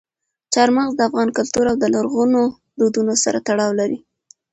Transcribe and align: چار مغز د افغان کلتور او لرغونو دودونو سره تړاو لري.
چار 0.53 0.69
مغز 0.75 0.93
د 0.95 1.01
افغان 1.09 1.29
کلتور 1.37 1.65
او 1.71 1.77
لرغونو 1.95 2.41
دودونو 2.79 3.13
سره 3.23 3.37
تړاو 3.47 3.77
لري. 3.79 3.97